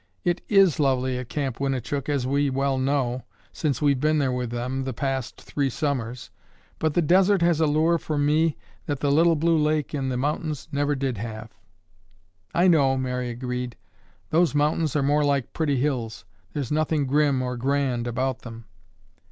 "It 0.23 0.41
is 0.49 0.79
lovely 0.79 1.19
at 1.19 1.29
Camp 1.29 1.59
Winnichook 1.59 2.09
as 2.09 2.25
we 2.25 2.49
well 2.49 2.79
know, 2.79 3.21
since 3.53 3.83
we've 3.83 3.99
been 3.99 4.17
there 4.17 4.31
with 4.31 4.49
them 4.49 4.83
the 4.83 4.93
past 4.95 5.39
three 5.39 5.69
summers, 5.69 6.31
but 6.79 6.95
the 6.95 7.03
desert 7.03 7.43
has 7.43 7.59
a 7.59 7.67
lure 7.67 7.99
for 7.99 8.17
me 8.17 8.57
that 8.87 8.99
the 8.99 9.11
little 9.11 9.35
blue 9.35 9.59
lake 9.59 9.93
in 9.93 10.09
the 10.09 10.17
mountains 10.17 10.67
never 10.71 10.95
did 10.95 11.19
have." 11.19 11.53
"I 12.51 12.67
know," 12.67 12.97
Mary 12.97 13.29
agreed. 13.29 13.75
"Those 14.31 14.55
mountains 14.55 14.95
are 14.95 15.03
more 15.03 15.23
like 15.23 15.53
pretty 15.53 15.77
hills. 15.77 16.25
There's 16.51 16.71
nothing 16.71 17.05
grim 17.05 17.43
or 17.43 17.55
grand 17.55 18.07
about 18.07 18.39
them." 18.39 18.65